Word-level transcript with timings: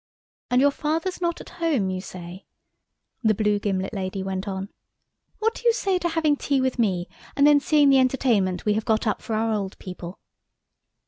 "And 0.49 0.59
your 0.61 0.71
Father's 0.71 1.21
not 1.21 1.41
at 1.41 1.49
home, 1.61 1.91
you 1.91 2.01
say," 2.01 2.47
the 3.23 3.35
blue 3.35 3.59
gimlet 3.59 3.93
lady 3.93 4.23
went 4.23 4.47
on. 4.47 4.69
"What 5.37 5.53
do 5.53 5.61
you 5.67 5.73
say 5.73 5.99
to 5.99 6.09
having 6.09 6.35
tea 6.37 6.59
with 6.59 6.79
me, 6.79 7.07
and 7.35 7.45
then 7.45 7.59
seeing 7.59 7.89
the 7.91 7.99
entertainment 7.99 8.65
we 8.65 8.73
have 8.73 8.85
got 8.85 9.05
up 9.05 9.21
for 9.21 9.35
our 9.35 9.53
old 9.53 9.77
people?" 9.77 10.17